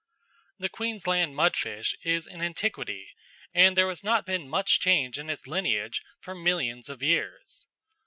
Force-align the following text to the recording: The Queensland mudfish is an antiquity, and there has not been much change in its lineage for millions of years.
The 0.57 0.67
Queensland 0.67 1.35
mudfish 1.35 1.93
is 2.01 2.25
an 2.25 2.41
antiquity, 2.41 3.11
and 3.53 3.77
there 3.77 3.87
has 3.89 4.03
not 4.03 4.25
been 4.25 4.49
much 4.49 4.79
change 4.79 5.19
in 5.19 5.29
its 5.29 5.45
lineage 5.45 6.01
for 6.19 6.33
millions 6.33 6.89
of 6.89 7.03
years. 7.03 7.67